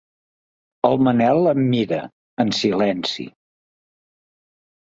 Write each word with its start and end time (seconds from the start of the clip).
El 0.89 0.97
Manel 1.07 1.51
em 1.51 1.61
mira, 1.75 1.99
en 2.45 2.57
silenci. 2.63 3.29